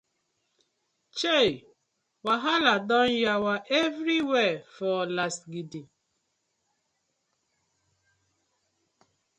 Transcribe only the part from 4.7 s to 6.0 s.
for lasgidi.